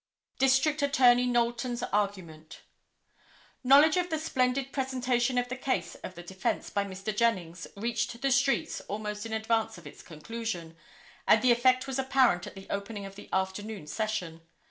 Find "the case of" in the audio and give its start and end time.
5.47-6.15